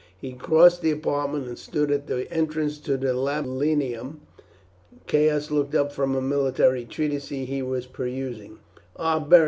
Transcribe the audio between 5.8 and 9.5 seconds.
from a military treatise he was perusing. "Ah, Beric!